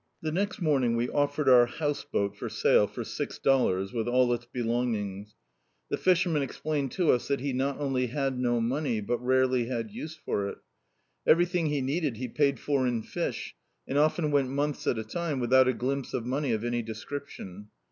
The 0.23 0.31
next 0.31 0.61
morning 0.63 0.95
we 0.95 1.09
offered 1.09 1.47
our 1.47 1.69
bouse 1.79 2.03
boat 2.03 2.35
for 2.35 2.49
sale 2.49 2.87
for 2.87 3.03
six 3.03 3.37
dollars, 3.37 3.93
with 3.93 4.07
all 4.07 4.33
its 4.33 4.45
belonging. 4.45 5.27
The 5.91 5.97
fishemtian 5.97 6.41
explained 6.41 6.91
to 6.93 7.11
us 7.11 7.27
that 7.27 7.39
be 7.39 7.53
not 7.53 7.79
only 7.79 8.07
had 8.07 8.39
no 8.39 8.59
money, 8.59 8.99
but 8.99 9.19
rarely 9.23 9.65
had 9.67 9.91
use 9.91 10.15
for 10.15 10.47
iL 10.49 10.55
Everything 11.27 11.67
he 11.67 11.81
needed 11.81 12.17
he 12.17 12.27
paid 12.27 12.59
for 12.59 12.87
in 12.87 13.03
fish, 13.03 13.53
and 13.87 13.99
often 13.99 14.31
went 14.31 14.49
months 14.49 14.87
at 14.87 14.97
a 14.97 15.03
time 15.03 15.39
without 15.39 15.67
a 15.67 15.71
glimpse 15.73 16.15
of 16.15 16.25
money 16.25 16.51
of 16.51 16.63
any 16.63 16.81
descrip 16.81 17.27
tion. 17.27 17.67